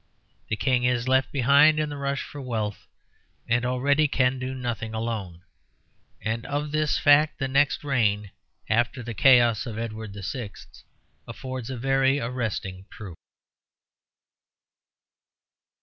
The 0.47 0.55
King 0.55 0.83
is 0.83 1.07
left 1.07 1.31
behind 1.31 1.79
in 1.79 1.89
the 1.89 1.95
rush 1.95 2.23
for 2.23 2.41
wealth, 2.41 2.87
and 3.47 3.63
already 3.63 4.07
can 4.07 4.39
do 4.39 4.55
nothing 4.55 4.95
alone. 4.95 5.43
And 6.19 6.43
of 6.47 6.71
this 6.71 6.97
fact 6.97 7.37
the 7.37 7.47
next 7.47 7.83
reign, 7.83 8.31
after 8.67 9.03
the 9.03 9.13
chaos 9.13 9.67
of 9.67 9.77
Edward 9.77 10.15
VI.'s, 10.15 10.83
affords 11.27 11.69
a 11.69 11.77
very 11.77 12.19
arresting 12.19 12.85
proof. 12.89 13.15